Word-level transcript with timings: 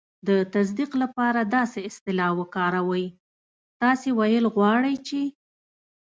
د 0.27 0.29
تصدیق 0.53 0.91
لپاره 1.03 1.41
داسې 1.55 1.79
اصطلاح 1.89 2.31
وکاروئ: 2.39 3.05
"تاسې 3.81 4.09
ویل 4.19 4.45
غواړئ 4.55 4.95
چې..." 5.07 5.21